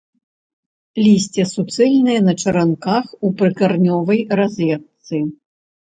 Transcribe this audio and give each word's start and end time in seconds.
Лісце 1.05 1.45
суцэльнае, 1.53 2.17
на 2.31 2.37
чаранках, 2.41 3.05
у 3.25 3.35
прыкаранёвай 3.43 4.19
разетцы. 4.45 5.27